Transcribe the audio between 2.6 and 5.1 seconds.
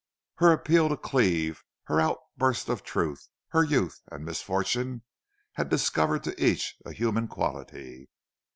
of truth, her youth and misfortune,